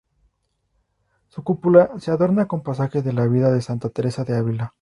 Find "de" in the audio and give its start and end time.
3.03-3.13, 3.51-3.61, 4.23-4.35